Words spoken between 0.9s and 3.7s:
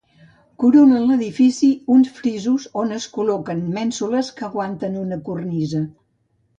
l'edifici uns frisos on es col·loquen